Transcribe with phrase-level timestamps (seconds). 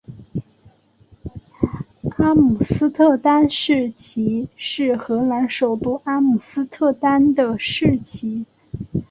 [2.17, 8.47] 阿姆斯特丹市旗是荷兰首都阿姆斯特丹的市旗。